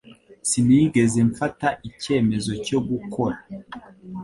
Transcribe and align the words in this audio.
Sinigeze 0.49 1.19
mfata 1.29 1.67
icyemezo 1.89 2.51
cyo 2.65 2.79
gukora 2.87 3.37